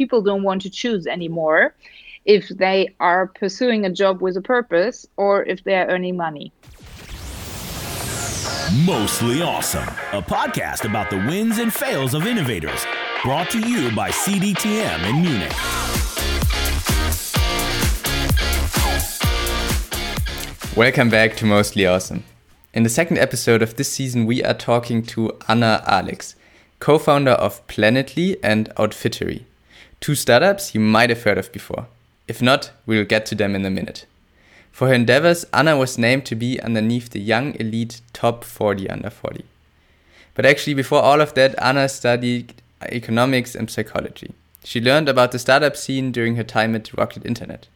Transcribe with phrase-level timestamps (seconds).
[0.00, 1.74] people don't want to choose anymore
[2.24, 6.50] if they are pursuing a job with a purpose or if they're earning money.
[8.86, 9.86] Mostly Awesome,
[10.18, 12.86] a podcast about the wins and fails of innovators,
[13.22, 15.52] brought to you by CDTM in Munich.
[20.74, 22.24] Welcome back to Mostly Awesome.
[22.72, 26.36] In the second episode of this season, we are talking to Anna Alex,
[26.78, 29.44] co founder of Planetly and Outfittery,
[30.00, 31.86] two startups you might have heard of before.
[32.26, 34.06] If not, we'll get to them in a minute.
[34.72, 39.10] For her endeavors, Anna was named to be underneath the Young Elite Top 40 Under
[39.10, 39.44] 40.
[40.34, 44.32] But actually, before all of that, Anna studied economics and psychology.
[44.64, 47.66] She learned about the startup scene during her time at Rocket Internet.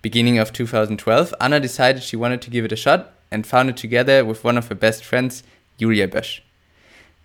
[0.00, 4.24] Beginning of 2012, Anna decided she wanted to give it a shot and founded together
[4.24, 5.42] with one of her best friends,
[5.76, 6.40] Julia Bösch.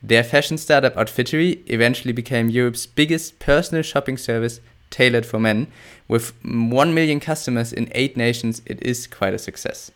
[0.05, 5.67] Their fashion startup Outfittery eventually became Europe's biggest personal shopping service tailored for men.
[6.09, 9.91] With 1 million customers in 8 nations, it is quite a success.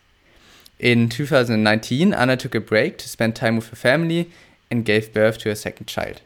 [0.79, 4.31] In 2019, Anna took a break to spend time with her family
[4.71, 6.21] and gave birth to her second child.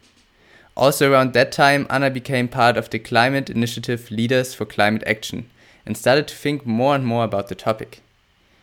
[0.78, 5.50] Also, around that time, Anna became part of the climate initiative Leaders for Climate Action
[5.88, 8.02] and started to think more and more about the topic.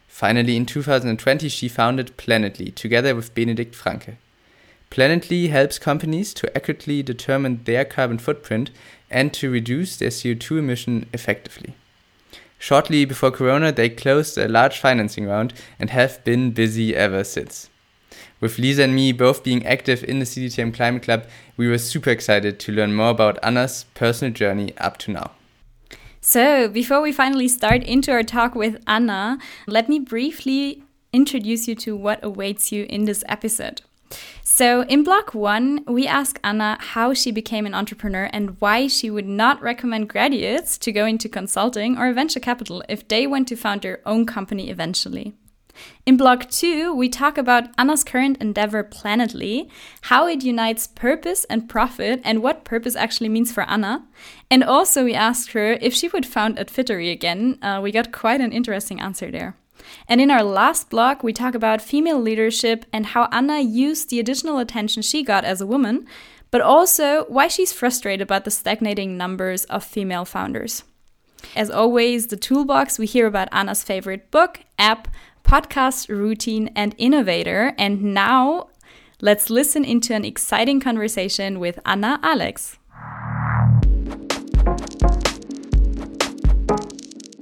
[0.06, 4.16] Finally, in 2020, she founded Planetly together with Benedikt Franke.
[4.91, 8.70] Planetly helps companies to accurately determine their carbon footprint
[9.11, 11.75] and to reduce their CO2 emission effectively.
[12.58, 17.70] Shortly before Corona, they closed a large financing round and have been busy ever since.
[18.41, 22.11] With Lisa and me both being active in the CDTM Climate Club, we were super
[22.11, 25.33] excited to learn more about Anna's personal journey up to now.
[26.20, 31.75] So, before we finally start into our talk with Anna, let me briefly introduce you
[31.77, 33.83] to what awaits you in this episode.
[34.42, 39.10] So, in block one, we ask Anna how she became an entrepreneur and why she
[39.10, 43.56] would not recommend graduates to go into consulting or venture capital if they want to
[43.56, 45.34] found their own company eventually.
[46.06, 49.68] In block two, we talk about Anna's current endeavor, Planetly,
[50.02, 54.06] how it unites purpose and profit, and what purpose actually means for Anna.
[54.50, 57.58] And also, we asked her if she would found Outfittery again.
[57.62, 59.56] Uh, we got quite an interesting answer there.
[60.09, 64.21] And in our last blog, we talk about female leadership and how Anna used the
[64.21, 66.06] additional attention she got as a woman,
[66.50, 70.84] but also why she's frustrated about the stagnating numbers of female founders.
[71.54, 75.09] As always, the toolbox, we hear about Anna's favorite book, app,
[75.44, 77.75] podcast, routine, and innovator.
[77.78, 78.69] And now
[79.21, 82.78] let's listen into an exciting conversation with Anna Alex.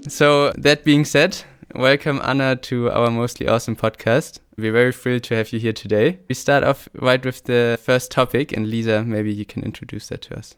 [0.08, 1.42] So, that being said,
[1.78, 4.40] Welcome, Anna, to our Mostly Awesome podcast.
[4.56, 6.20] We're very thrilled to have you here today.
[6.26, 10.22] We start off right with the first topic, and Lisa, maybe you can introduce that
[10.22, 10.56] to us.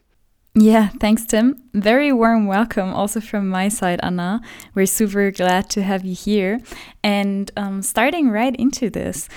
[0.55, 1.61] Yeah, thanks, Tim.
[1.73, 4.41] Very warm welcome also from my side, Anna.
[4.73, 6.61] We're super glad to have you here.
[7.03, 9.27] And um, starting right into this,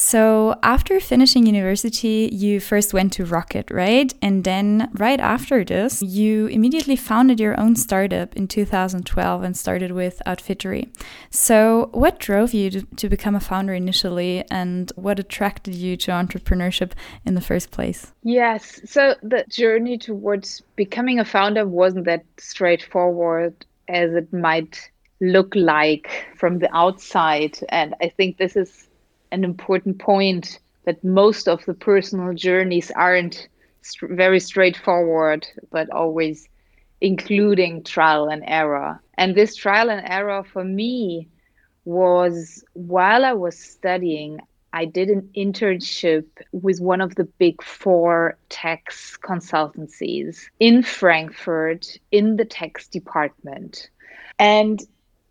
[0.00, 4.14] so, after finishing university, you first went to Rocket, right?
[4.22, 9.92] And then, right after this, you immediately founded your own startup in 2012 and started
[9.92, 10.88] with Outfittery.
[11.28, 16.92] So, what drove you to, become a founder initially, and what attracted you to entrepreneurship
[17.26, 18.10] in the first place?
[18.22, 18.80] Yes.
[18.86, 24.90] So, the journey towards becoming a founder wasn't that straightforward as it might
[25.20, 27.58] look like from the outside.
[27.68, 28.88] And I think this is
[29.32, 33.48] an important point that most of the personal journeys aren't
[33.82, 36.48] st- very straightforward, but always
[37.00, 39.00] including trial and error.
[39.16, 41.28] And this trial and error for me
[41.84, 44.40] was while I was studying,
[44.72, 52.36] I did an internship with one of the big four tax consultancies in Frankfurt in
[52.36, 53.90] the tax department.
[54.38, 54.80] And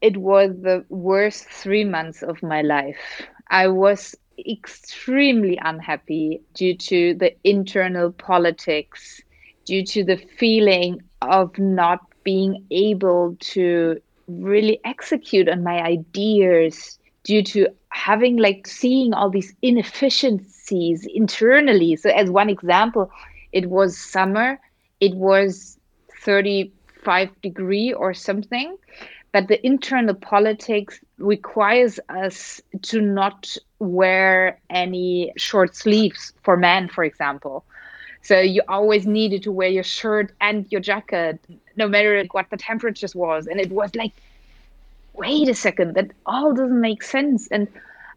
[0.01, 3.27] it was the worst three months of my life.
[3.49, 4.15] I was
[4.47, 9.21] extremely unhappy due to the internal politics,
[9.65, 17.43] due to the feeling of not being able to really execute on my ideas, due
[17.43, 21.95] to having like seeing all these inefficiencies internally.
[21.95, 23.11] So, as one example,
[23.51, 24.59] it was summer,
[24.99, 25.77] it was
[26.23, 28.77] 35 degree or something
[29.31, 37.03] but the internal politics requires us to not wear any short sleeves for men, for
[37.03, 37.63] example.
[38.21, 41.39] So you always needed to wear your shirt and your jacket,
[41.77, 43.47] no matter what the temperatures was.
[43.47, 44.13] And it was like,
[45.13, 47.47] wait a second, that all doesn't make sense.
[47.49, 47.67] And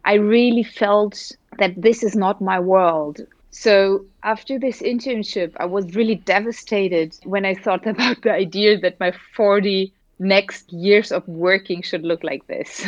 [0.05, 3.21] I really felt that this is not my world.
[3.51, 8.99] So after this internship, I was really devastated when I thought about the idea that
[8.99, 9.93] my 40
[10.23, 12.85] next years of working should look like this.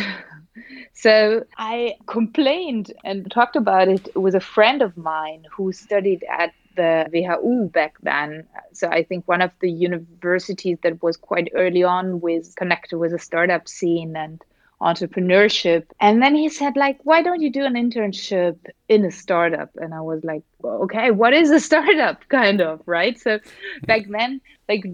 [0.94, 6.54] so I complained and talked about it with a friend of mine who studied at
[6.76, 8.46] the WHU back then.
[8.74, 13.12] So I think one of the universities that was quite early on with connected with
[13.12, 14.44] the startup scene and
[14.82, 15.86] entrepreneurship.
[16.00, 18.58] And then he said, like, why don't you do an internship
[18.90, 19.70] in a startup?
[19.76, 22.28] And I was like, well, okay, what is a startup?
[22.30, 23.20] Kind of, right?
[23.20, 23.40] So
[23.86, 24.86] back then, like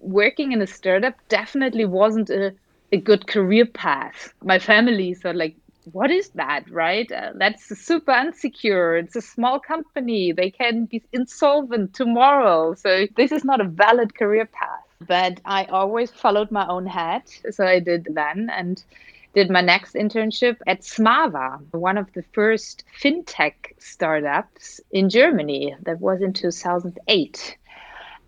[0.00, 2.54] working in a startup definitely wasn't a,
[2.92, 4.32] a good career path.
[4.42, 5.56] My family thought like,
[5.92, 7.10] what is that, right?
[7.10, 9.02] Uh, that's super unsecure.
[9.02, 10.32] It's a small company.
[10.32, 12.74] They can be insolvent tomorrow.
[12.74, 14.84] So this is not a valid career path.
[15.06, 17.22] But I always followed my own head.
[17.50, 18.82] So I did then and
[19.34, 25.76] did my next internship at Smava, one of the first fintech startups in Germany.
[25.82, 27.56] That was in 2008.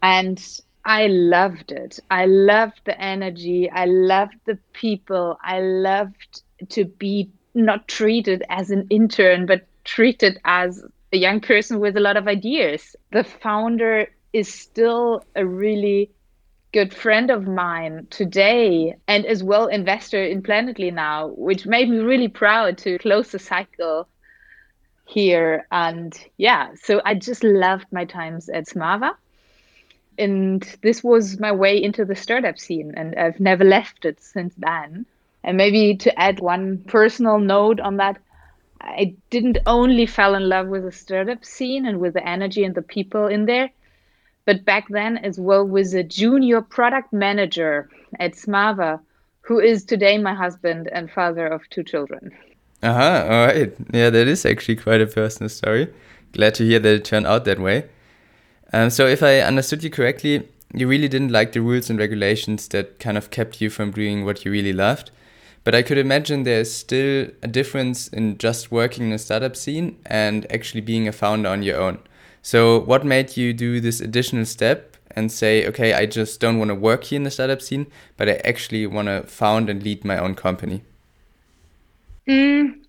[0.02, 2.00] And I loved it.
[2.10, 3.70] I loved the energy.
[3.70, 5.38] I loved the people.
[5.42, 11.80] I loved to be not treated as an intern, but treated as a young person
[11.80, 12.96] with a lot of ideas.
[13.12, 16.10] The founder is still a really
[16.72, 21.98] good friend of mine today and as well investor in Planetly now, which made me
[21.98, 24.06] really proud to close the cycle
[25.06, 25.66] here.
[25.72, 29.14] And yeah, so I just loved my times at Smava
[30.18, 34.54] and this was my way into the startup scene and i've never left it since
[34.58, 35.06] then.
[35.42, 38.18] And maybe to add one personal note on that
[38.80, 42.74] i didn't only fall in love with the startup scene and with the energy and
[42.74, 43.70] the people in there
[44.44, 49.00] but back then as well with a junior product manager at smava
[49.42, 52.30] who is today my husband and father of two children.
[52.82, 53.74] Uh-huh all right.
[53.92, 55.92] Yeah that is actually quite a personal story.
[56.32, 57.88] Glad to hear that it turned out that way
[58.72, 62.68] um, so if I understood you correctly, you really didn't like the rules and regulations
[62.68, 65.10] that kind of kept you from doing what you really loved.
[65.64, 69.98] But I could imagine there's still a difference in just working in a startup scene
[70.06, 71.98] and actually being a founder on your own.
[72.42, 76.70] So what made you do this additional step and say, okay, I just don't want
[76.70, 80.04] to work here in the startup scene, but I actually want to found and lead
[80.04, 80.82] my own company?
[82.26, 82.84] Mm,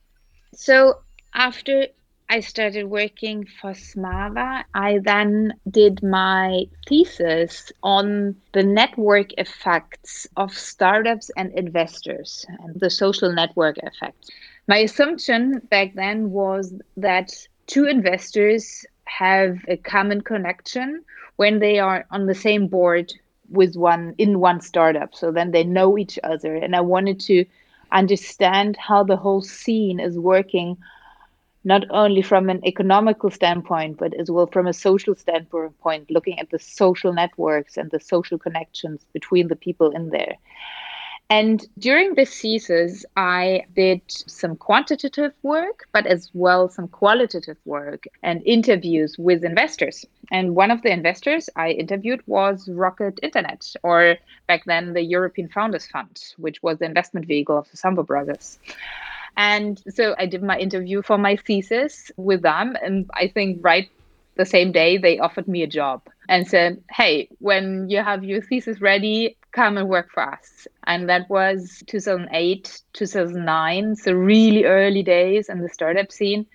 [0.54, 1.02] so
[1.34, 1.88] after
[2.32, 4.64] I started working for Smava.
[4.74, 12.90] I then did my thesis on the network effects of startups and investors and the
[12.90, 14.32] social network effect.
[14.66, 17.34] My assumption back then was that
[17.68, 21.04] two investors have a common connection
[21.36, 23.12] when they are on the same board
[23.50, 25.14] with one in one startup.
[25.14, 26.56] So then they know each other.
[26.56, 27.44] And I wanted to
[27.92, 30.78] understand how the whole scene is working
[31.64, 36.50] not only from an economical standpoint, but as well from a social standpoint, looking at
[36.50, 40.36] the social networks and the social connections between the people in there.
[41.32, 48.04] And during this thesis, I did some quantitative work, but as well some qualitative work
[48.22, 50.06] and interviews with investors.
[50.30, 54.18] And one of the investors I interviewed was Rocket Internet, or
[54.48, 58.60] back then the European Founders Fund, which was the investment vehicle of the Samwer brothers.
[59.38, 62.76] And so I did my interview for my thesis with them.
[62.84, 63.90] And I think right
[64.36, 68.42] the same day they offered me a job and said, Hey, when you have your
[68.42, 70.68] thesis ready, come and work for us.
[70.86, 73.96] And that was 2008, 2009.
[73.96, 76.46] So really early days in the startup scene.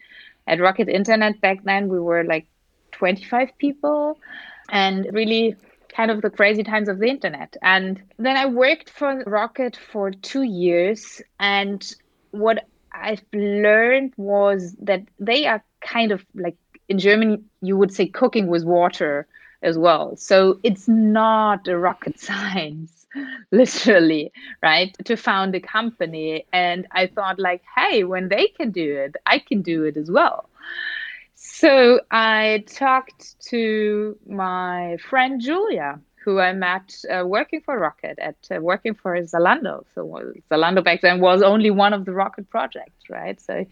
[0.47, 2.47] At Rocket Internet back then, we were like
[2.93, 4.19] 25 people
[4.69, 5.57] and really
[5.89, 7.57] kind of the crazy times of the internet.
[7.63, 11.21] And then I worked for Rocket for two years.
[11.41, 11.83] And
[12.31, 16.57] what I've learned was that they are kind of like
[16.89, 19.27] in Germany, you would say cooking with water
[19.63, 20.17] as well.
[20.17, 23.07] So it's not a rocket science,
[23.51, 24.33] literally,
[24.63, 24.95] right?
[25.05, 26.47] To found a company.
[26.53, 30.11] And I thought, like, hey, when they can do it, I can do it as
[30.11, 30.49] well.
[31.35, 38.37] So I talked to my friend Julia, who I met uh, working for Rocket at
[38.55, 39.85] uh, working for Zalando.
[39.95, 40.05] So
[40.51, 43.41] Zalando back then was only one of the Rocket projects, right?
[43.41, 43.65] So,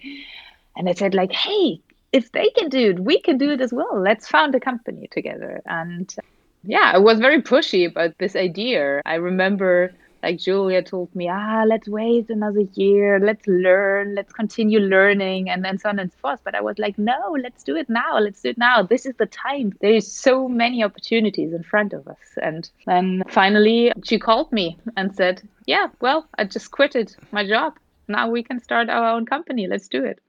[0.77, 1.81] and I said like, hey,
[2.15, 4.01] if they can do it, we can do it as well.
[4.01, 5.61] Let's found a company together.
[5.67, 6.15] And
[6.63, 9.03] yeah, I was very pushy about this idea.
[9.05, 9.93] I remember
[10.23, 15.63] like Julia told me, ah, let's wait another year, let's learn, let's continue learning, and
[15.63, 16.41] then so on and so forth.
[16.45, 18.83] But I was like, no, let's do it now, let's do it now.
[18.83, 19.75] This is the time.
[19.83, 22.25] There is so many opportunities in front of us.
[22.41, 27.75] And then finally, she called me and said, yeah, well, I just quitted my job.
[28.09, 29.67] Now we can start our own company.
[29.67, 30.21] Let's do it.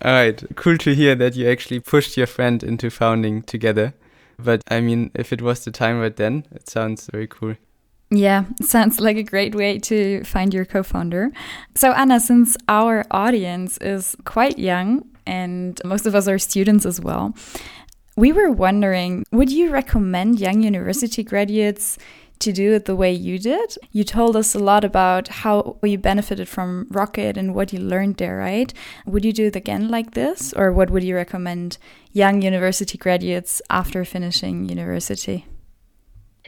[0.00, 3.94] All right, cool to hear that you actually pushed your friend into founding together.
[4.38, 7.56] But I mean, if it was the time right then, it sounds very cool.
[8.10, 11.30] Yeah, sounds like a great way to find your co founder.
[11.74, 17.00] So, Anna, since our audience is quite young and most of us are students as
[17.00, 17.34] well,
[18.16, 21.98] we were wondering would you recommend young university graduates
[22.40, 23.76] to do it the way you did?
[23.92, 28.16] You told us a lot about how you benefited from Rocket and what you learned
[28.16, 28.72] there, right?
[29.06, 30.52] Would you do it again like this?
[30.54, 31.78] Or what would you recommend
[32.12, 35.46] young university graduates after finishing university?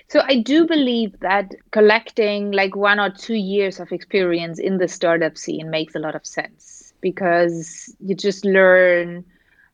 [0.08, 4.88] So I do believe that collecting like one or two years of experience in the
[4.88, 9.24] startup scene makes a lot of sense because you just learn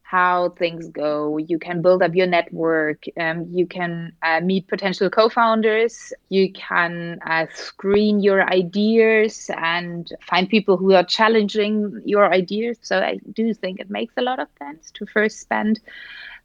[0.09, 1.37] how things go.
[1.39, 3.05] You can build up your network.
[3.19, 6.13] Um, you can uh, meet potential co-founders.
[6.29, 12.79] You can uh, screen your ideas and find people who are challenging your ideas.
[12.83, 15.81] So I do think it makes a lot of sense to first spend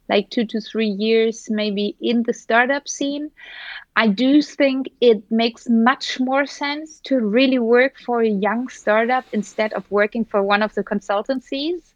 [0.09, 3.31] like two to three years maybe in the startup scene.
[3.95, 9.25] I do think it makes much more sense to really work for a young startup
[9.33, 11.93] instead of working for one of the consultancies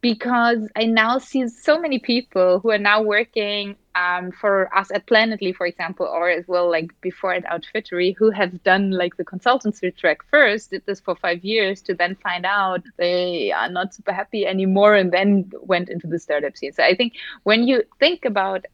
[0.00, 5.06] because I now see so many people who are now working um, for us at
[5.06, 9.24] Planetly, for example, or as well like before at Outfittery, who have done like the
[9.24, 13.94] consultancy track first, did this for five years to then find out they are not
[13.94, 16.72] super happy anymore and then went into the startup scene.
[16.72, 18.66] So I think when you think about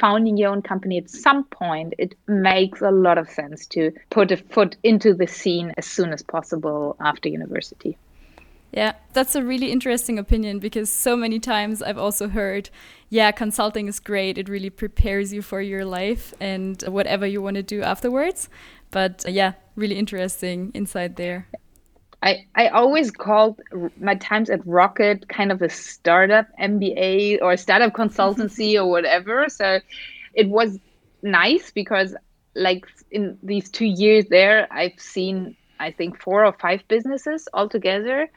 [0.00, 4.30] founding your own company at some point, it makes a lot of sense to put
[4.30, 7.96] a foot into the scene as soon as possible after university.
[8.72, 12.70] Yeah, that's a really interesting opinion because so many times I've also heard,
[13.10, 14.38] yeah, consulting is great.
[14.38, 18.48] It really prepares you for your life and whatever you want to do afterwards.
[18.90, 21.48] But uh, yeah, really interesting insight there.
[22.22, 23.60] I, I always called
[23.98, 29.48] my times at Rocket kind of a startup MBA or startup consultancy or whatever.
[29.48, 29.80] So
[30.34, 30.78] it was
[31.22, 32.14] nice because,
[32.54, 38.28] like, in these two years there, I've seen, I think, four or five businesses altogether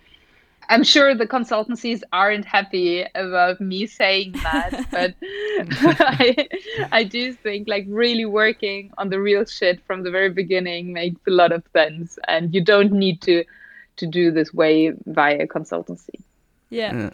[0.69, 5.15] I'm sure the consultancies aren't happy about me saying that, but
[5.99, 6.47] I,
[6.91, 11.21] I do think like really working on the real shit from the very beginning makes
[11.27, 13.43] a lot of sense, and you don't need to
[13.97, 16.21] to do this way via consultancy.
[16.69, 16.95] Yeah.
[16.95, 17.09] yeah.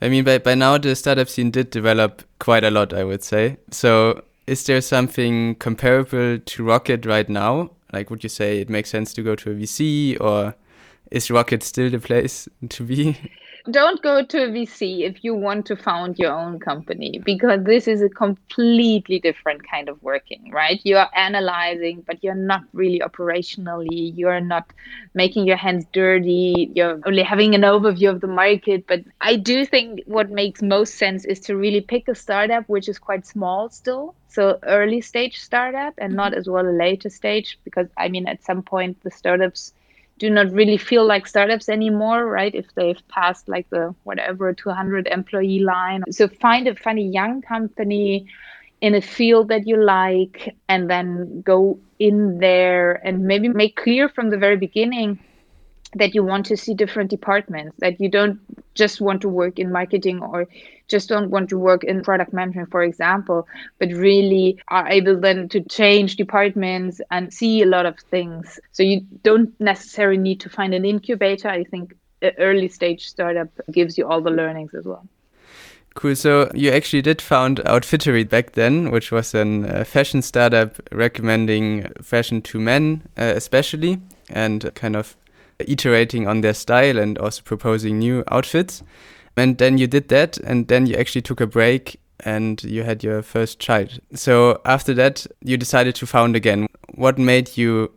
[0.00, 3.22] I mean, by by now the startup scene did develop quite a lot, I would
[3.22, 3.58] say.
[3.70, 7.70] So, is there something comparable to Rocket right now?
[7.92, 10.54] Like, would you say it makes sense to go to a VC or?
[11.12, 13.16] is Rocket still the place to be?
[13.70, 17.86] Don't go to a VC if you want to found your own company because this
[17.86, 20.80] is a completely different kind of working, right?
[20.82, 24.72] You are analyzing, but you're not really operationally, you're not
[25.14, 28.88] making your hands dirty, you're only having an overview of the market.
[28.88, 32.88] But I do think what makes most sense is to really pick a startup which
[32.88, 34.16] is quite small still.
[34.26, 36.40] So early stage startup and not mm-hmm.
[36.40, 39.72] as well a later stage because I mean at some point the startups
[40.22, 42.54] do not really feel like startups anymore, right?
[42.54, 46.04] If they've passed like the whatever 200 employee line.
[46.12, 48.28] So find a funny young company
[48.80, 54.08] in a field that you like and then go in there and maybe make clear
[54.08, 55.18] from the very beginning
[55.94, 58.38] that you want to see different departments that you don't
[58.74, 60.48] just want to work in marketing or
[60.88, 63.46] just don't want to work in product management for example
[63.78, 68.60] but really are able then to change departments and see a lot of things.
[68.72, 71.48] So you don't necessarily need to find an incubator.
[71.48, 75.06] I think an early stage startup gives you all the learnings as well.
[75.94, 76.16] Cool.
[76.16, 81.92] So you actually did found Outfittery back then, which was a uh, fashion startup recommending
[82.00, 85.16] fashion to men, uh, especially, and kind of
[85.66, 88.82] iterating on their style and also proposing new outfits.
[89.36, 93.02] And then you did that, and then you actually took a break and you had
[93.02, 93.98] your first child.
[94.14, 96.68] So after that, you decided to found again.
[96.94, 97.90] What made you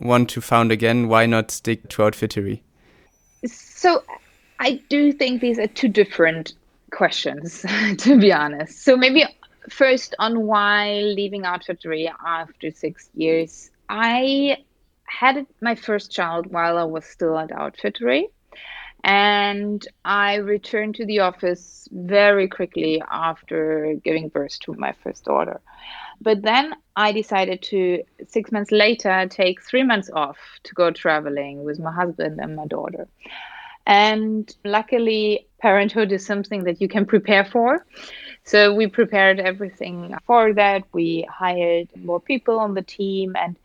[0.00, 1.08] want to found again?
[1.08, 2.62] Why not stick to Outfittery?
[3.46, 4.02] So
[4.60, 6.54] I do think these are two different
[6.90, 7.64] questions,
[7.98, 8.82] to be honest.
[8.82, 9.24] So maybe
[9.68, 13.70] first on why leaving Outfittery after six years.
[13.88, 14.58] I
[15.06, 18.28] had my first child while I was still at Outfittery.
[19.04, 25.60] And I returned to the office very quickly after giving birth to my first daughter.
[26.20, 31.62] But then I decided to, six months later, take three months off to go traveling
[31.62, 33.06] with my husband and my daughter.
[33.86, 37.86] And luckily, parenthood is something that you can prepare for.
[38.42, 40.82] So we prepared everything for that.
[40.92, 43.36] We hired more people on the team.
[43.36, 43.56] And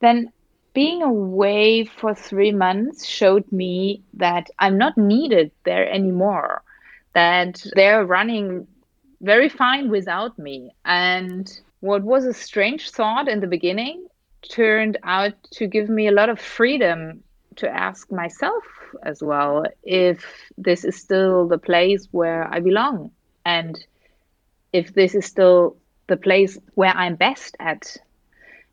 [0.00, 0.32] then
[0.78, 6.62] being away for three months showed me that I'm not needed there anymore,
[7.14, 8.68] that they're running
[9.20, 10.70] very fine without me.
[10.84, 14.06] And what was a strange thought in the beginning
[14.48, 17.24] turned out to give me a lot of freedom
[17.56, 18.62] to ask myself
[19.02, 20.24] as well if
[20.56, 23.10] this is still the place where I belong
[23.44, 23.76] and
[24.72, 27.96] if this is still the place where I'm best at.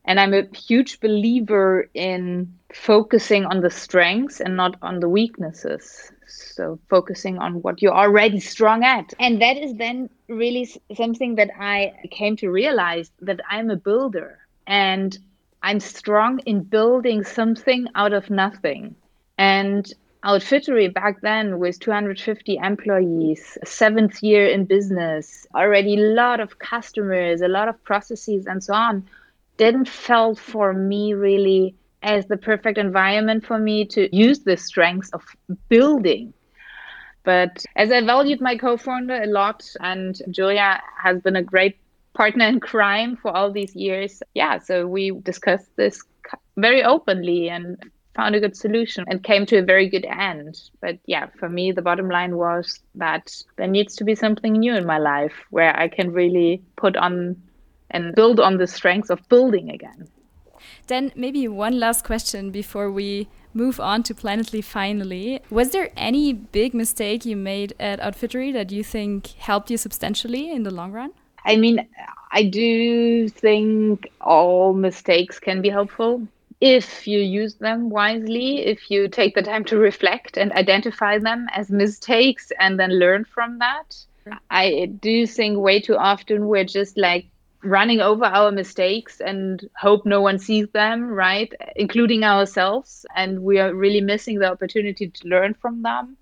[0.06, 6.12] And I'm a huge believer in focusing on the strengths and not on the weaknesses.
[6.28, 9.14] So, focusing on what you're already strong at.
[9.20, 14.40] And that is then really something that I came to realize that I'm a builder
[14.68, 15.18] and
[15.62, 18.96] I'm strong in building something out of nothing.
[19.38, 19.92] And
[20.26, 27.42] Outfittery back then with 250 employees, seventh year in business, already a lot of customers,
[27.42, 29.08] a lot of processes, and so on,
[29.58, 35.10] didn't felt for me really as the perfect environment for me to use the strengths
[35.12, 35.24] of
[35.70, 36.34] building.
[37.24, 41.78] But as I valued my co-founder a lot, and Julia has been a great
[42.14, 46.00] partner in crime for all these years, yeah, so we discussed this
[46.56, 47.78] very openly and
[48.16, 50.62] found a good solution and came to a very good end.
[50.82, 54.76] But yeah, for me, the bottom line was that there needs to be something new
[54.76, 57.36] in my life where I can really put on
[57.92, 60.08] and build on the strengths of building again.
[60.88, 65.40] Then maybe one last question before we move on to Planetly finally.
[65.50, 70.52] Was there any big mistake you made at Outfittery that you think helped you substantially
[70.52, 71.12] in the long run?
[71.46, 71.88] I mean,
[72.32, 76.28] I do think all mistakes can be helpful
[76.62, 81.48] if you use them wisely, if you take the time to reflect and identify them
[81.54, 83.96] as mistakes and then learn from that.
[84.50, 87.28] I do think way too often we're just like
[87.66, 91.52] running over our mistakes and hope no one sees them, right?
[91.76, 93.06] Including ourselves.
[93.16, 96.18] And we are really missing the opportunity to learn from them.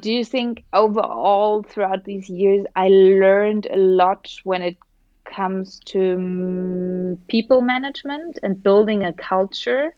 [0.00, 4.76] Do you think overall throughout these years, I learned a lot when it
[5.24, 9.94] comes to people management and building a culture.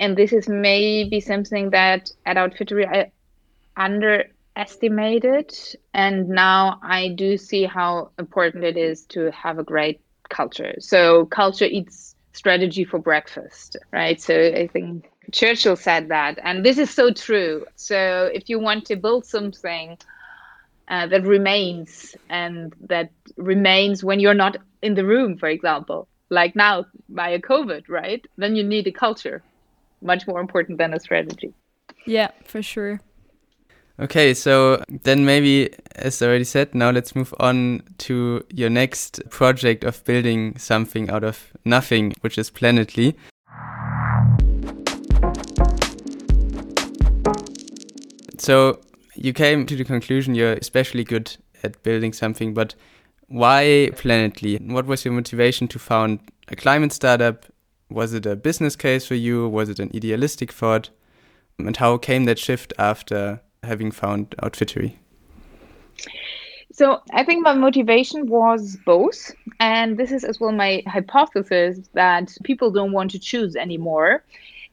[0.00, 3.12] And this is maybe something that at Outfittery I
[3.76, 5.54] underestimated.
[5.94, 10.01] And now I do see how important it is to have a great
[10.32, 10.74] culture.
[10.80, 14.20] So, culture eats strategy for breakfast, right?
[14.20, 16.38] So, I think Churchill said that.
[16.42, 17.64] And this is so true.
[17.76, 19.96] So, if you want to build something,
[20.88, 26.56] uh, that remains and that remains when you're not in the room, for example, like
[26.56, 28.24] now via COVID, right?
[28.36, 29.42] Then you need a culture,
[30.02, 31.54] much more important than a strategy.
[32.06, 33.00] Yeah, for sure.
[34.02, 39.84] Okay, so then maybe, as already said, now let's move on to your next project
[39.84, 43.14] of building something out of nothing, which is Planetly.
[48.38, 48.80] So
[49.14, 52.74] you came to the conclusion you're especially good at building something, but
[53.28, 54.68] why Planetly?
[54.68, 57.46] What was your motivation to found a climate startup?
[57.88, 59.48] Was it a business case for you?
[59.48, 60.90] Was it an idealistic thought?
[61.56, 64.98] And how came that shift after having found Outfittery?
[66.72, 69.32] So I think my motivation was both.
[69.60, 74.24] And this is as well my hypothesis that people don't want to choose anymore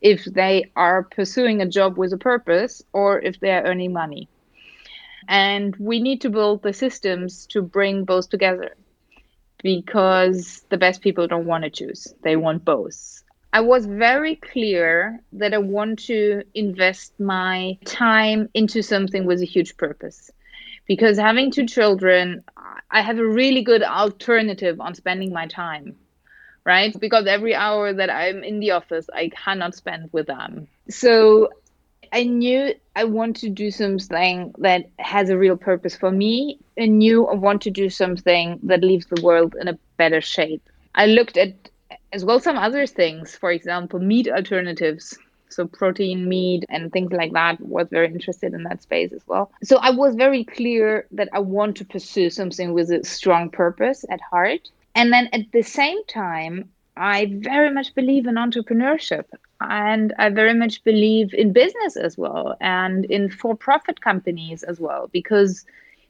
[0.02, 4.30] if they are pursuing a job with a purpose or if they are earning money.
[5.28, 8.76] And we need to build the systems to bring both together
[9.62, 13.19] because the best people don't want to choose, they want both.
[13.52, 19.46] I was very clear that I want to invest my time into something with a
[19.46, 20.30] huge purpose.
[20.88, 22.44] Because having two children,
[22.92, 25.96] I have a really good alternative on spending my time
[26.66, 26.98] right?
[27.00, 30.68] Because every hour that I'm in the office, I cannot spend with them.
[30.90, 31.50] So
[32.12, 36.60] I knew I want to do something that has a real purpose for me.
[36.80, 40.62] I knew I want to do something that leaves the world in a better shape.
[40.96, 41.69] I looked at
[42.12, 45.18] as well some other things, for example, meat alternatives.
[45.50, 49.52] So protein meat and things like that was very interested in that space as well.
[49.64, 54.06] So I was very clear that I want to pursue something with a strong purpose
[54.12, 54.70] at heart.
[54.94, 59.26] And then at the same time, I very much believe in entrepreneurship
[59.62, 64.80] and I very much believe in business as well and in for profit companies as
[64.80, 65.66] well because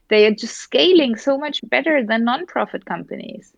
[0.10, 3.54] they are just scaling so much better than non profit companies.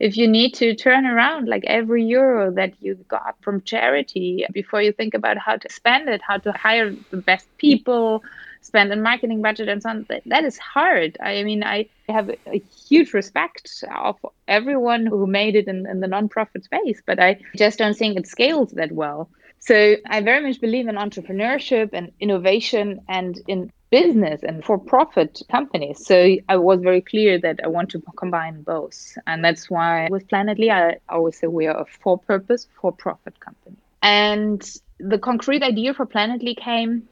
[0.00, 4.82] If you need to turn around like every euro that you got from charity before
[4.82, 8.22] you think about how to spend it, how to hire the best people,
[8.60, 10.06] spend a marketing budget and so on.
[10.08, 11.16] That, that is hard.
[11.20, 14.16] I mean, I have a huge respect of
[14.48, 18.26] everyone who made it in, in the nonprofit space, but I just don't think it
[18.26, 19.30] scales that well.
[19.60, 25.32] So I very much believe in entrepreneurship and innovation and in business and for profit
[25.56, 26.04] companies.
[26.04, 26.16] So
[26.48, 28.98] I was very clear that I want to combine both.
[29.28, 33.38] And that's why with Planetly, I always say we are a for purpose, for profit
[33.38, 33.76] company.
[34.02, 34.60] And
[34.98, 37.08] the concrete idea for Planetly came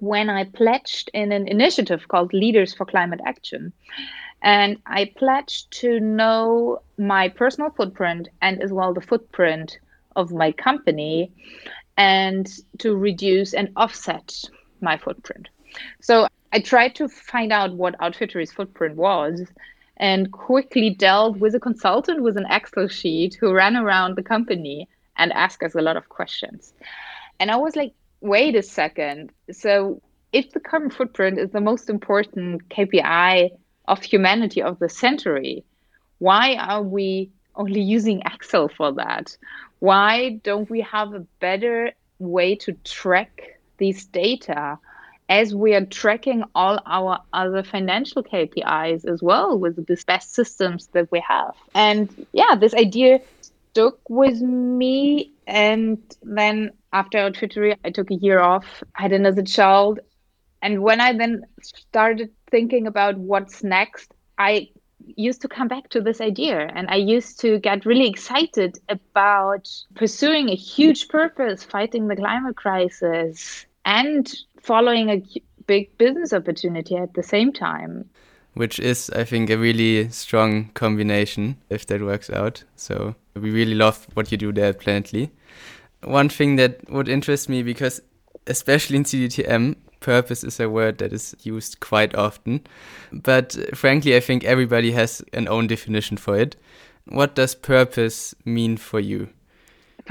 [0.00, 3.72] when I pledged in an initiative called Leaders for Climate Action.
[4.42, 9.78] And I pledged to know my personal footprint and as well the footprint
[10.14, 11.32] of my company
[11.96, 12.46] and
[12.82, 14.28] to reduce and offset
[14.82, 15.48] my footprint.
[16.00, 19.46] So I tried to find out what Outfittery's footprint was
[19.96, 24.88] and quickly dealt with a consultant with an Excel sheet who ran around the company
[25.16, 26.74] and asked us a lot of questions.
[27.38, 29.30] And I was like, wait a second.
[29.50, 30.00] So
[30.32, 33.50] if the carbon footprint is the most important KPI
[33.86, 35.64] of humanity of the century,
[36.18, 39.36] why are we only using Excel for that?
[39.80, 44.78] Why don't we have a better way to track these data
[45.32, 50.88] as we are tracking all our other financial KPIs as well with the best systems
[50.88, 51.54] that we have?
[51.74, 55.32] And yeah, this idea stuck with me.
[55.46, 58.66] And then after Outfittery, I took a year off.
[58.94, 60.00] I had another child.
[60.60, 64.68] And when I then started thinking about what's next, I
[65.16, 69.66] used to come back to this idea and I used to get really excited about
[69.94, 75.22] pursuing a huge purpose, fighting the climate crisis, and following a
[75.66, 78.08] big business opportunity at the same time.
[78.54, 82.64] Which is, I think, a really strong combination if that works out.
[82.76, 85.30] So we really love what you do there at Planetly.
[86.04, 88.00] One thing that would interest me because
[88.46, 92.60] especially in CDTM, purpose is a word that is used quite often.
[93.12, 96.56] But frankly, I think everybody has an own definition for it.
[97.06, 99.28] What does purpose mean for you?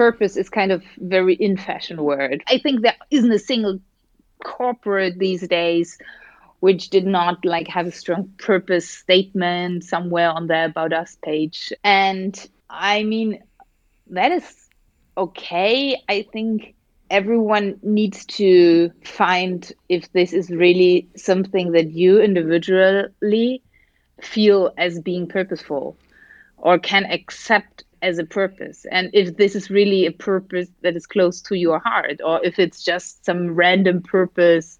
[0.01, 2.43] Purpose is kind of very in fashion word.
[2.47, 3.79] I think there isn't a single
[4.43, 5.99] corporate these days
[6.59, 11.71] which did not like have a strong purpose statement somewhere on the about us page.
[11.83, 12.33] And
[12.67, 13.43] I mean
[14.09, 14.69] that is
[15.17, 16.01] okay.
[16.09, 16.73] I think
[17.11, 23.61] everyone needs to find if this is really something that you individually
[24.19, 25.95] feel as being purposeful
[26.57, 31.05] or can accept as a purpose and if this is really a purpose that is
[31.05, 34.79] close to your heart or if it's just some random purpose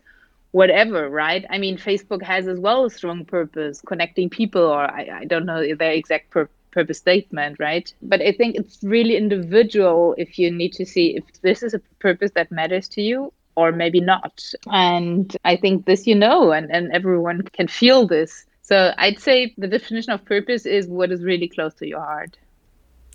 [0.52, 5.22] whatever right i mean facebook has as well a strong purpose connecting people or i,
[5.22, 7.94] I don't know their exact purpose purpose statement, right?
[8.02, 11.80] But I think it's really individual if you need to see if this is a
[12.00, 14.42] purpose that matters to you or maybe not.
[14.72, 18.46] And I think this you know, and, and everyone can feel this.
[18.62, 22.38] So I'd say the definition of purpose is what is really close to your heart.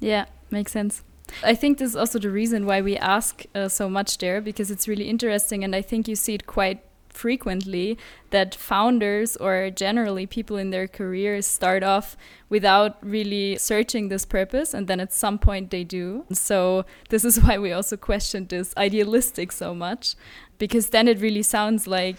[0.01, 1.03] Yeah, makes sense.
[1.43, 4.71] I think this is also the reason why we ask uh, so much there because
[4.71, 6.83] it's really interesting, and I think you see it quite
[7.17, 7.99] frequently
[8.31, 12.17] that founders or generally people in their careers start off
[12.49, 16.25] without really searching this purpose and then at some point they do.
[16.33, 20.15] So this is why we also questioned this idealistic so much
[20.59, 22.19] because then it really sounds like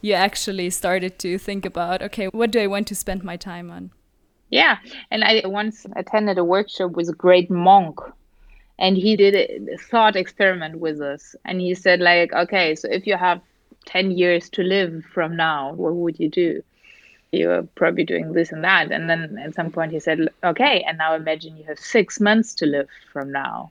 [0.00, 3.70] you actually started to think about okay, what do I want to spend my time
[3.70, 3.90] on?
[4.54, 4.76] Yeah,
[5.10, 7.98] and I once attended a workshop with a great monk
[8.78, 13.06] and he did a thought experiment with us and he said like okay so if
[13.06, 13.40] you have
[13.86, 16.62] 10 years to live from now, what would you do?
[17.32, 18.92] You're probably doing this and that.
[18.92, 22.54] And then at some point he said, okay, and now imagine you have six months
[22.56, 23.70] to live from now.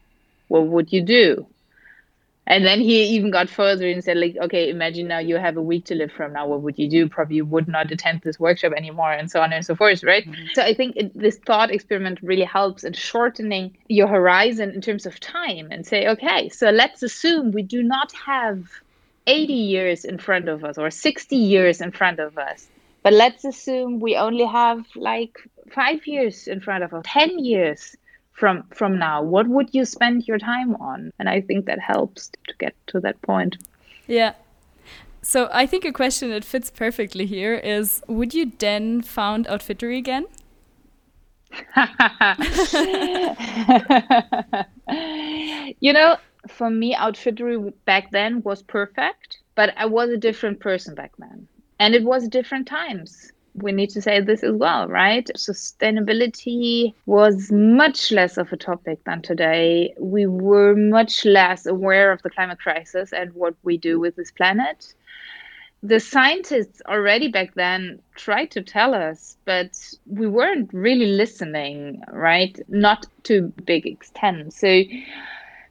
[0.50, 1.48] What would you do?
[2.46, 5.62] And then he even got further and said, like, okay, imagine now you have a
[5.62, 6.46] week to live from now.
[6.46, 7.08] What would you do?
[7.08, 10.26] Probably you would not attend this workshop anymore, and so on and so forth, right?
[10.26, 10.48] Mm-hmm.
[10.54, 15.06] So I think it, this thought experiment really helps in shortening your horizon in terms
[15.06, 18.68] of time and say, okay, so let's assume we do not have
[19.26, 22.68] 80 years in front of us or 60 years in front of us.
[23.04, 25.38] But let's assume we only have like
[25.72, 27.96] five years in front of us, 10 years
[28.34, 29.22] from from now.
[29.22, 31.12] What would you spend your time on?
[31.20, 33.58] And I think that helps to get to that point.
[34.08, 34.34] Yeah.
[35.22, 39.98] So I think a question that fits perfectly here is would you then found Outfittery
[39.98, 40.26] again?
[45.80, 46.18] you know,
[46.48, 51.48] for me, Outfittery back then was perfect, but I was a different person back then.
[51.80, 53.32] And it was different times.
[53.56, 55.30] We need to say this as well, right?
[55.38, 59.94] Sustainability was much less of a topic than today.
[60.00, 64.32] We were much less aware of the climate crisis and what we do with this
[64.32, 64.94] planet.
[65.84, 72.58] The scientists already back then tried to tell us, but we weren't really listening, right?
[72.70, 74.54] Not to big extent.
[74.54, 74.84] So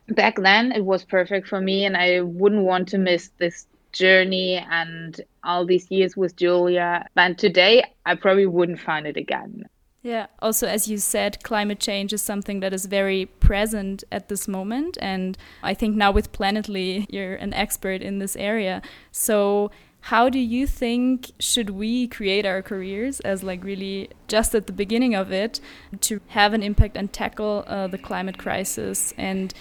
[0.08, 4.56] back then it was perfect for me and I wouldn't want to miss this journey
[4.70, 7.06] and all these years with Julia.
[7.16, 9.64] And today I probably wouldn't find it again.
[10.02, 10.26] Yeah.
[10.40, 14.98] Also, as you said, climate change is something that is very present at this moment.
[15.00, 18.82] And I think now with Planetly, you're an expert in this area.
[19.12, 19.70] So,
[20.06, 24.72] how do you think should we create our careers as like really just at the
[24.72, 25.60] beginning of it
[26.00, 29.54] to have an impact and tackle uh, the climate crisis and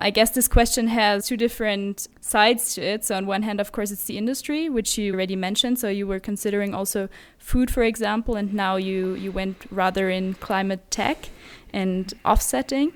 [0.00, 3.04] I guess this question has two different sides to it.
[3.04, 5.78] So, on one hand, of course, it's the industry, which you already mentioned.
[5.80, 7.08] So, you were considering also
[7.38, 11.30] food, for example, and now you, you went rather in climate tech
[11.72, 12.92] and offsetting.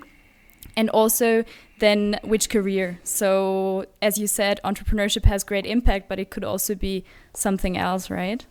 [0.76, 1.44] And also,
[1.80, 3.00] then which career?
[3.02, 8.10] So, as you said, entrepreneurship has great impact, but it could also be something else,
[8.10, 8.46] right?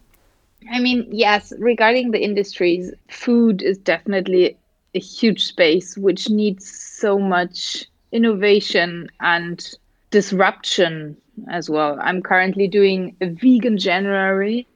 [0.70, 4.58] I mean, yes, regarding the industries, food is definitely
[4.94, 9.76] a huge space which needs so much innovation and
[10.12, 11.18] disruption
[11.50, 11.98] as well.
[12.02, 14.68] I'm currently doing a vegan January.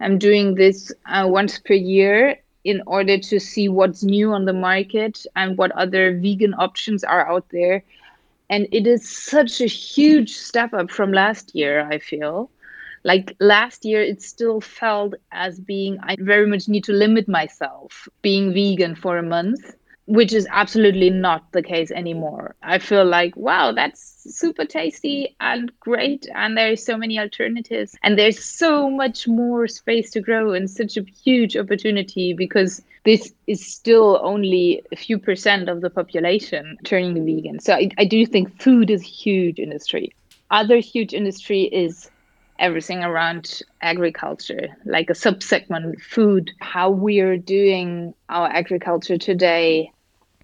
[0.00, 4.52] I'm doing this uh, once per year in order to see what's new on the
[4.52, 7.82] market and what other vegan options are out there.
[8.50, 12.50] And it is such a huge step up from last year, I feel.
[13.04, 18.08] Like last year, it still felt as being, I very much need to limit myself
[18.22, 19.74] being vegan for a month
[20.08, 22.56] which is absolutely not the case anymore.
[22.62, 24.00] I feel like, wow, that's
[24.34, 26.26] super tasty and great.
[26.34, 27.94] And there's so many alternatives.
[28.02, 33.34] And there's so much more space to grow and such a huge opportunity because this
[33.46, 37.60] is still only a few percent of the population turning vegan.
[37.60, 40.14] So I, I do think food is a huge industry.
[40.50, 42.10] Other huge industry is
[42.58, 49.92] everything around agriculture, like a subsegment food, how we're doing our agriculture today,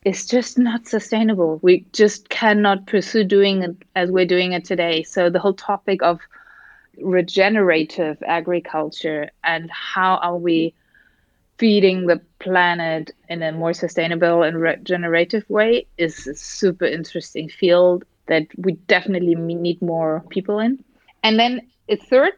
[0.05, 1.59] is just not sustainable.
[1.63, 5.03] We just cannot pursue doing it as we're doing it today.
[5.03, 6.21] So the whole topic of
[7.01, 10.75] regenerative agriculture and how are we
[11.59, 18.05] feeding the planet in a more sustainable and regenerative way is a super interesting field
[18.27, 20.83] that we definitely need more people in.
[21.23, 22.33] And then a third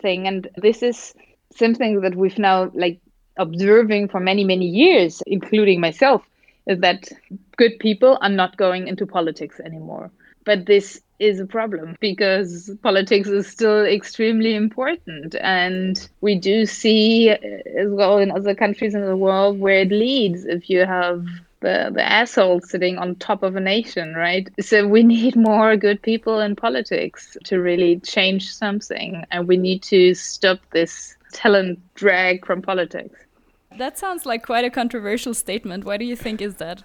[0.00, 1.14] thing, and this is
[1.54, 3.00] something that we've now like
[3.36, 6.22] observing for many many years, including myself,
[6.70, 7.08] is that
[7.56, 10.10] good people are not going into politics anymore.
[10.44, 15.34] But this is a problem because politics is still extremely important.
[15.40, 17.36] And we do see uh,
[17.78, 21.26] as well in other countries in the world where it leads if you have
[21.60, 24.48] the, the asshole sitting on top of a nation, right?
[24.60, 29.24] So we need more good people in politics to really change something.
[29.30, 33.20] And we need to stop this talent drag from politics.
[33.76, 35.84] That sounds like quite a controversial statement.
[35.84, 36.82] Why do you think is that?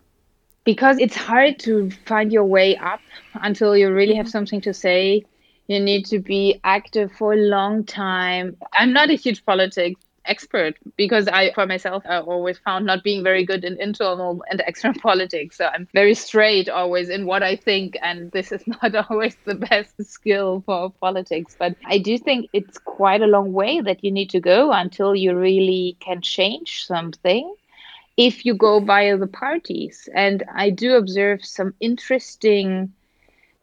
[0.63, 3.01] Because it's hard to find your way up
[3.35, 4.31] until you really have mm-hmm.
[4.31, 5.23] something to say.
[5.67, 8.55] You need to be active for a long time.
[8.73, 13.23] I'm not a huge politics expert because I, for myself, I always found not being
[13.23, 15.57] very good in internal and external politics.
[15.57, 19.55] So I'm very straight always in what I think, and this is not always the
[19.55, 21.55] best skill for politics.
[21.57, 25.15] But I do think it's quite a long way that you need to go until
[25.15, 27.53] you really can change something
[28.17, 30.07] if you go via the parties.
[30.13, 32.93] And I do observe some interesting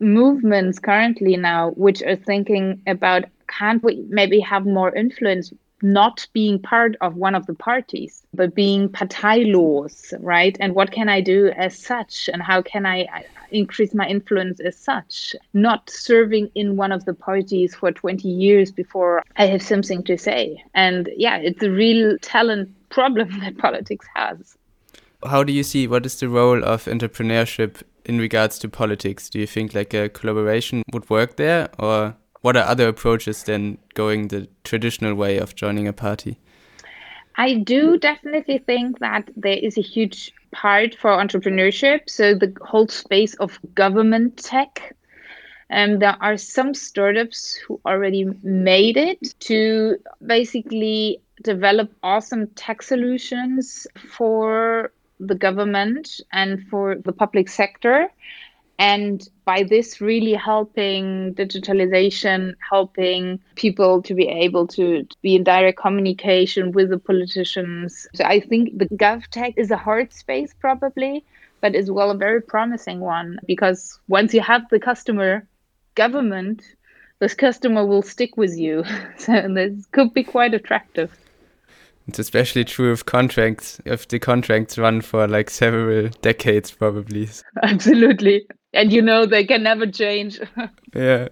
[0.01, 6.59] movements currently now which are thinking about can't we maybe have more influence not being
[6.59, 10.57] part of one of the parties, but being parteilos, right?
[10.61, 12.29] And what can I do as such?
[12.33, 13.07] And how can I
[13.51, 15.35] increase my influence as such?
[15.53, 20.17] Not serving in one of the parties for 20 years before I have something to
[20.17, 20.63] say.
[20.75, 24.57] And yeah, it's a real talent problem that politics has.
[25.25, 29.31] How do you see what is the role of entrepreneurship in regards to politics?
[29.31, 33.79] Do you think like a collaboration would work there or what are other approaches than
[33.95, 36.39] going the traditional way of joining a party?
[37.37, 42.11] I do definitely think that there is a huge part for entrepreneurship.
[42.11, 44.95] So the whole space of government tech.
[45.71, 52.83] And um, there are some startups who already made it to basically develop awesome tech
[52.83, 58.11] solutions for the government and for the public sector
[58.79, 65.45] and by this really helping digitalization helping people to be able to, to, be in
[65.45, 68.07] direct communication with the politicians.
[68.15, 71.25] So i think the govtech is a hard space probably
[71.61, 75.47] but as well a very promising one because once you have the customer
[75.95, 76.63] government
[77.21, 78.85] this customer will stick with you.
[79.17, 81.17] So this could be quite attractive.
[82.09, 87.29] It's especially true of contracts if the contracts run for like several decades probably.
[87.63, 90.41] Absolutely and you know they can never change.
[90.95, 91.29] yeah.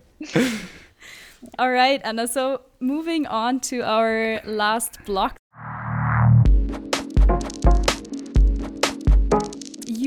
[1.59, 2.27] All right, Anna.
[2.27, 5.37] So moving on to our last block.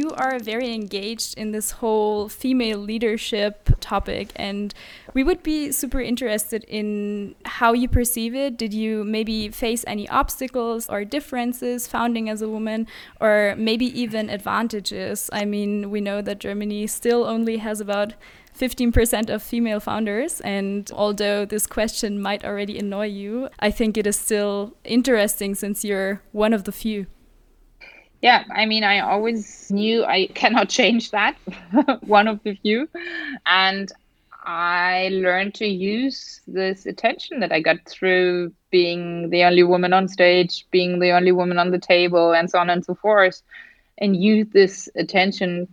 [0.03, 4.73] You are very engaged in this whole female leadership topic, and
[5.13, 8.57] we would be super interested in how you perceive it.
[8.57, 12.85] Did you maybe face any obstacles or differences founding as a woman,
[13.21, 15.29] or maybe even advantages?
[15.31, 18.13] I mean, we know that Germany still only has about
[18.59, 20.41] 15% of female founders.
[20.41, 25.85] And although this question might already annoy you, I think it is still interesting since
[25.85, 27.07] you're one of the few.
[28.23, 31.35] Yeah, I mean, I always knew I cannot change that,
[32.05, 32.87] one of the few.
[33.45, 33.91] And
[34.45, 40.07] I learned to use this attention that I got through being the only woman on
[40.07, 43.41] stage, being the only woman on the table, and so on and so forth,
[43.97, 45.67] and use this attention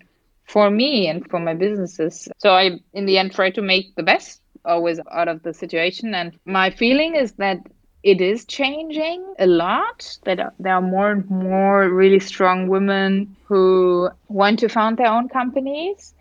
[0.45, 2.29] for me and for my businesses.
[2.39, 6.15] So I, in the end, try to make the best always out of the situation.
[6.15, 7.59] And my feeling is that
[8.03, 10.19] it is changing a lot.
[10.25, 15.29] That there are more and more really strong women who want to found their own
[15.29, 16.15] companies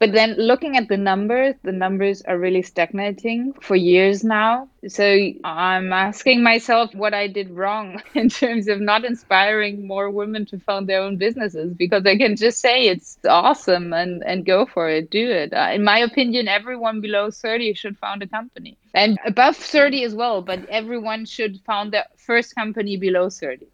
[0.00, 4.66] but then looking at the numbers, the numbers are really stagnating for years now.
[4.88, 5.04] So
[5.44, 10.58] I'm asking myself what I did wrong in terms of not inspiring more women to
[10.58, 14.88] found their own businesses because I can just say it's awesome and, and go for
[14.88, 15.52] it, do it.
[15.52, 20.14] Uh, in my opinion, everyone below 30 should found a company and above 30 as
[20.14, 23.66] well, but everyone should found their first company below 30.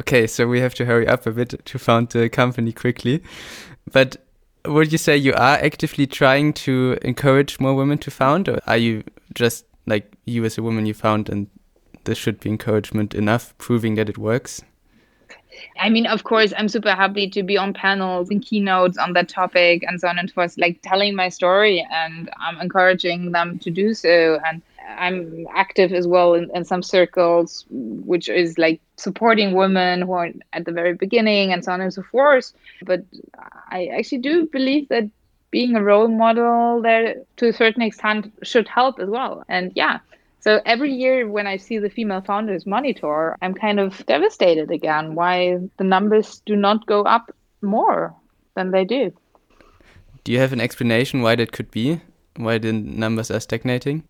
[0.00, 3.22] Okay, so we have to hurry up a bit to found the company quickly.
[3.90, 4.16] But
[4.66, 8.76] would you say you are actively trying to encourage more women to found, or are
[8.76, 11.48] you just like you as a woman you found and
[12.04, 14.62] this should be encouragement enough, proving that it works?
[15.78, 19.28] I mean, of course, I'm super happy to be on panels and keynotes on that
[19.28, 23.70] topic and so on and forth, like telling my story, and I'm encouraging them to
[23.70, 24.40] do so.
[24.46, 24.62] And
[24.98, 30.30] I'm active as well in, in some circles, which is like supporting women who are
[30.52, 32.52] at the very beginning and so on and so forth.
[32.82, 33.04] But
[33.70, 35.08] I actually do believe that
[35.50, 39.44] being a role model there to a certain extent should help as well.
[39.48, 40.00] And yeah,
[40.44, 45.14] so every year when I see the female founders monitor, I'm kind of devastated again
[45.14, 48.14] why the numbers do not go up more
[48.54, 49.10] than they do.
[50.22, 52.02] Do you have an explanation why that could be?
[52.36, 54.02] Why the numbers are stagnating?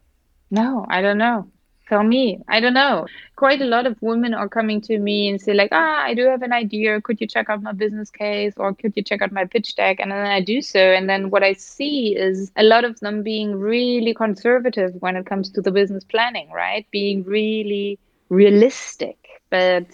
[0.51, 1.47] No, I don't know.
[1.95, 2.41] Tell me.
[2.49, 3.07] I don't know.
[3.37, 6.25] Quite a lot of women are coming to me and say, like, ah, I do
[6.27, 7.01] have an idea.
[7.01, 10.01] Could you check out my business case or could you check out my pitch deck?
[10.01, 10.81] And then I do so.
[10.81, 15.25] And then what I see is a lot of them being really conservative when it
[15.25, 16.85] comes to the business planning, right?
[16.91, 19.17] Being really realistic.
[19.49, 19.87] But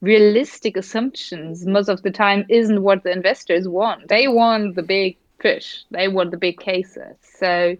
[0.00, 4.08] realistic assumptions most of the time isn't what the investors want.
[4.08, 7.16] They want the big fish, they want the big cases.
[7.38, 7.76] So,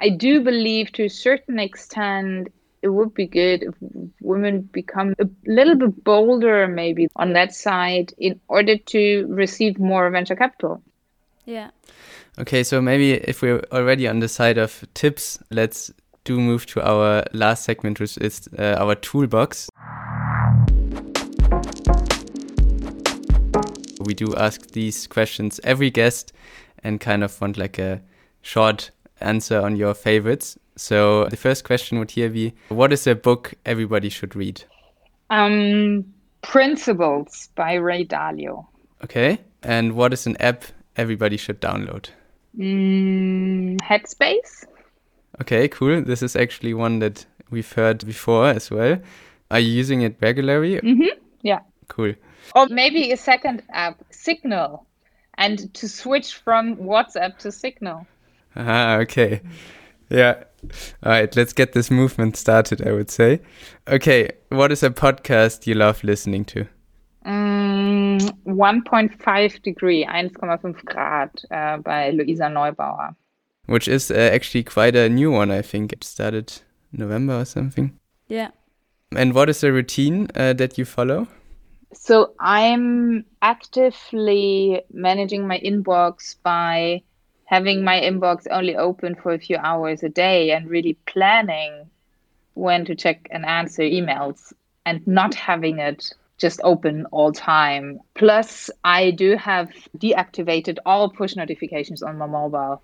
[0.00, 2.48] I do believe to a certain extent
[2.82, 3.74] it would be good if
[4.20, 10.08] women become a little bit bolder maybe on that side in order to receive more
[10.10, 10.82] venture capital.
[11.44, 11.70] Yeah.
[12.38, 15.92] Okay, so maybe if we're already on the side of tips, let's
[16.24, 19.68] do move to our last segment, which is uh, our toolbox.
[24.00, 26.32] We do ask these questions every guest
[26.82, 28.00] and kind of want like a
[28.40, 28.90] short
[29.20, 30.58] answer on your favorites.
[30.80, 34.64] So the first question would here be what is a book everybody should read?
[35.28, 36.06] Um,
[36.40, 38.66] Principles by Ray Dalio.
[39.04, 39.40] Okay.
[39.62, 40.64] And what is an app
[40.96, 42.08] everybody should download?
[42.58, 44.64] Mm, Headspace.
[45.42, 46.00] Okay, cool.
[46.00, 48.98] This is actually one that we've heard before as well.
[49.50, 50.76] Are you using it regularly?
[50.76, 51.18] Mm-hmm.
[51.42, 51.60] Yeah.
[51.88, 52.14] Cool.
[52.56, 54.86] Or maybe a second app, Signal,
[55.34, 58.06] and to switch from WhatsApp to Signal.
[58.56, 59.42] Ah, okay.
[60.08, 60.44] Yeah.
[61.02, 63.40] All right, let's get this movement started, I would say.
[63.88, 66.66] Okay, what is a podcast you love listening to?
[67.26, 73.14] Mm, 1.5 degree, 1,5 Grad uh, by Luisa Neubauer.
[73.66, 75.92] Which is uh, actually quite a new one, I think.
[75.92, 76.52] It started
[76.92, 77.98] November or something.
[78.28, 78.50] Yeah.
[79.14, 81.26] And what is a routine uh, that you follow?
[81.92, 87.02] So I'm actively managing my inbox by
[87.50, 91.90] having my inbox only open for a few hours a day and really planning
[92.54, 94.52] when to check and answer emails
[94.86, 97.98] and not having it just open all time.
[98.14, 102.82] Plus, I do have deactivated all push notifications on my mobile.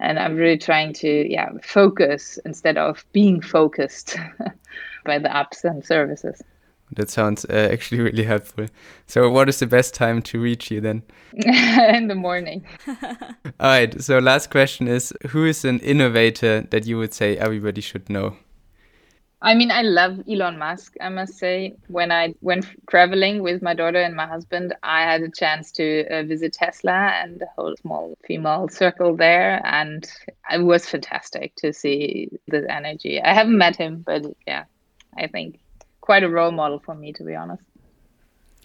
[0.00, 4.16] And I'm really trying to, yeah, focus instead of being focused
[5.04, 6.42] by the apps and services.
[6.96, 8.66] That sounds uh, actually really helpful.
[9.06, 11.02] So, what is the best time to reach you then?
[11.32, 12.64] In the morning.
[12.86, 12.96] All
[13.60, 14.00] right.
[14.02, 18.36] So, last question is Who is an innovator that you would say everybody should know?
[19.44, 21.74] I mean, I love Elon Musk, I must say.
[21.88, 26.06] When I went traveling with my daughter and my husband, I had a chance to
[26.06, 29.60] uh, visit Tesla and the whole small female circle there.
[29.64, 30.08] And
[30.52, 33.20] it was fantastic to see this energy.
[33.20, 34.64] I haven't met him, but yeah,
[35.18, 35.58] I think
[36.02, 37.62] quite a role model for me, to be honest.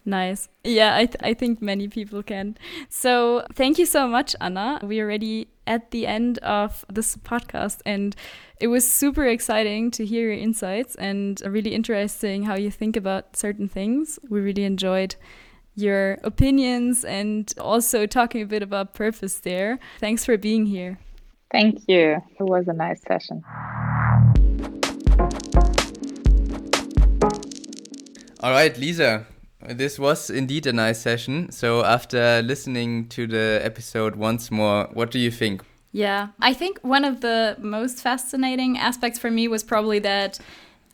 [0.03, 0.47] Nice.
[0.63, 2.55] Yeah, I, th I think many people can.
[2.89, 4.79] So thank you so much, Anna.
[4.81, 8.15] We are already at the end of this podcast, and
[8.59, 13.35] it was super exciting to hear your insights and really interesting how you think about
[13.35, 14.17] certain things.
[14.29, 15.15] We really enjoyed
[15.75, 19.77] your opinions and also talking a bit about purpose there.
[19.99, 20.99] Thanks for being here.
[21.51, 22.23] Thank you.
[22.39, 23.43] It was a nice session.
[28.41, 29.25] All right, Lisa.
[29.67, 31.51] This was indeed a nice session.
[31.51, 35.63] So, after listening to the episode once more, what do you think?
[35.91, 40.39] Yeah, I think one of the most fascinating aspects for me was probably that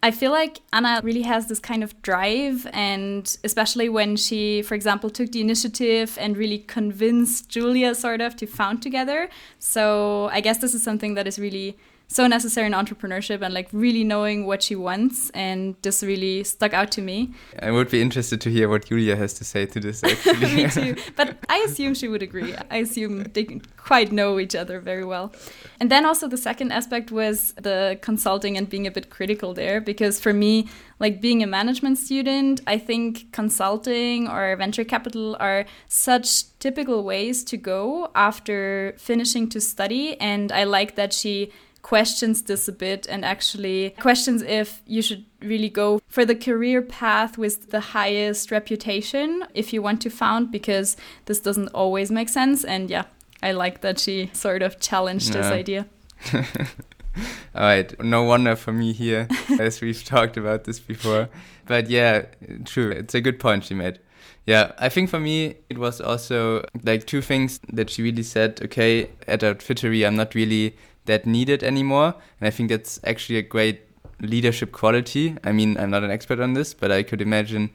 [0.01, 4.75] I feel like Anna really has this kind of drive, and especially when she, for
[4.75, 9.29] example, took the initiative and really convinced Julia sort of to found together.
[9.59, 11.77] So I guess this is something that is really
[12.07, 16.73] so necessary in entrepreneurship and like really knowing what she wants and this really stuck
[16.73, 17.33] out to me.
[17.59, 20.55] I would be interested to hear what julia has to say to this actually.
[20.55, 20.95] me too.
[21.15, 22.53] But i assume she would agree.
[22.69, 25.33] I assume they quite know each other very well.
[25.79, 29.81] And then also the second aspect was the consulting and being a bit critical there
[29.81, 30.67] because for me
[30.99, 37.43] like being a management student i think consulting or venture capital are such typical ways
[37.43, 40.19] to go after finishing to study.
[40.21, 41.51] And i like that she
[41.83, 46.81] questions this a bit and actually questions if you should really go for the career
[46.81, 52.29] path with the highest reputation if you want to found because this doesn't always make
[52.29, 53.03] sense and yeah
[53.43, 55.41] i like that she sort of challenged yeah.
[55.41, 55.85] this idea
[56.33, 59.27] all right no wonder for me here
[59.59, 61.27] as we've talked about this before
[61.65, 62.23] but yeah
[62.63, 63.99] true it's a good point she made
[64.45, 68.59] yeah, I think for me it was also like two things that she really said.
[68.61, 70.75] Okay, at Outfittery, I'm not really
[71.05, 72.15] that needed anymore.
[72.39, 73.81] And I think that's actually a great
[74.21, 75.35] leadership quality.
[75.43, 77.71] I mean, I'm not an expert on this, but I could imagine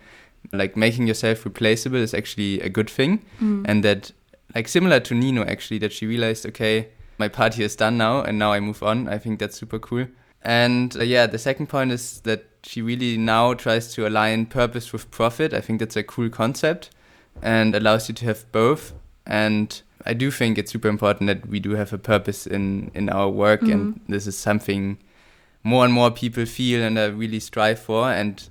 [0.53, 3.25] like making yourself replaceable is actually a good thing.
[3.41, 3.65] Mm.
[3.69, 4.13] And that,
[4.55, 8.39] like, similar to Nino, actually, that she realized, okay, my party is done now and
[8.39, 9.09] now I move on.
[9.09, 10.07] I think that's super cool.
[10.43, 14.93] And uh, yeah, the second point is that she really now tries to align purpose
[14.93, 15.53] with profit.
[15.53, 16.91] I think that's a cool concept
[17.43, 18.95] and allows you to have both.
[19.27, 23.09] And I do think it's super important that we do have a purpose in in
[23.09, 23.73] our work, mm.
[23.73, 24.13] and mm-hmm.
[24.13, 24.99] this is something
[25.63, 28.11] more and more people feel and uh, really strive for.
[28.11, 28.49] And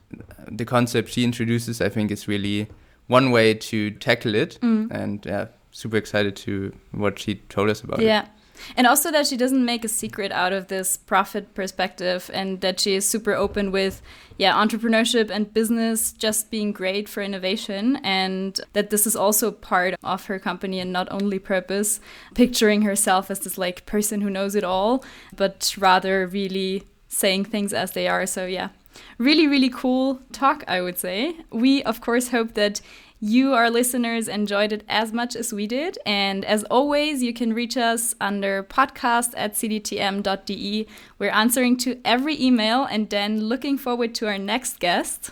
[0.52, 2.68] the concept she introduces, I think, is really
[3.08, 4.60] one way to tackle it.
[4.62, 4.92] Mm.
[4.92, 8.06] And yeah, super excited to what she told us about yeah.
[8.06, 8.26] it.
[8.26, 8.28] Yeah.
[8.76, 12.80] And also that she doesn't make a secret out of this profit perspective and that
[12.80, 14.02] she is super open with
[14.38, 19.96] yeah, entrepreneurship and business just being great for innovation and that this is also part
[20.04, 22.00] of her company and not only purpose,
[22.36, 25.04] picturing herself as this like person who knows it all,
[25.36, 28.28] but rather really saying things as they are.
[28.28, 28.70] So yeah,
[29.18, 31.36] really, really cool talk, I would say.
[31.52, 32.82] We, of course, hope that
[33.20, 35.98] you, our listeners, enjoyed it as much as we did.
[36.06, 40.88] And as always, you can reach us under podcast at cdtm.de.
[41.18, 45.32] We're answering to every email and then looking forward to our next guest.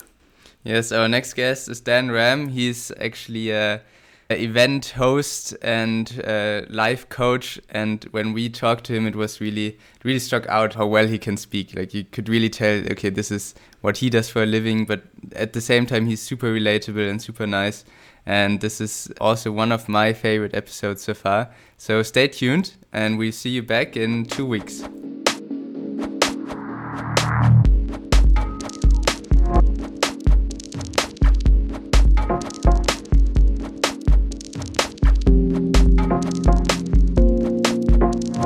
[0.63, 2.49] Yes, our next guest is Dan Ram.
[2.49, 3.81] He's actually a
[4.29, 7.59] event host and uh, life coach.
[7.69, 11.17] And when we talked to him it was really really struck out how well he
[11.17, 11.75] can speak.
[11.75, 15.03] Like you could really tell okay this is what he does for a living but
[15.35, 17.85] at the same time he's super relatable and super nice.
[18.25, 21.51] And this is also one of my favorite episodes so far.
[21.77, 24.83] So stay tuned and we'll see you back in two weeks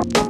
[0.02, 0.29] Thank